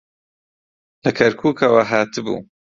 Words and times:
لە 1.03 1.11
کەرکووکەوە 1.17 1.81
هاتبوو. 1.91 2.37